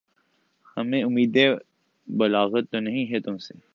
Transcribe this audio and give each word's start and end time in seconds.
ہمیں 0.77 1.03
اُمیدِ 1.03 1.37
بلاغت 2.07 2.71
تو 2.71 2.79
نہیں 2.79 3.05
ہے 3.11 3.19
تُم 3.19 3.37
سے 3.37 3.53